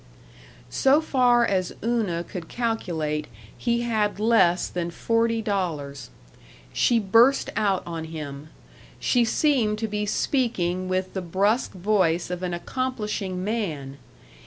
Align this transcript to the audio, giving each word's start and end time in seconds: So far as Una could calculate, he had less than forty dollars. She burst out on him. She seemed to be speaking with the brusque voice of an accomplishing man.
So 0.71 0.99
far 0.99 1.45
as 1.45 1.73
Una 1.83 2.23
could 2.23 2.47
calculate, 2.47 3.27
he 3.55 3.81
had 3.83 4.19
less 4.19 4.67
than 4.67 4.89
forty 4.89 5.43
dollars. 5.43 6.09
She 6.73 6.97
burst 6.97 7.51
out 7.55 7.83
on 7.85 8.05
him. 8.05 8.49
She 8.99 9.23
seemed 9.23 9.77
to 9.77 9.87
be 9.87 10.07
speaking 10.07 10.87
with 10.89 11.13
the 11.13 11.21
brusque 11.21 11.73
voice 11.73 12.31
of 12.31 12.41
an 12.41 12.55
accomplishing 12.55 13.43
man. 13.43 13.97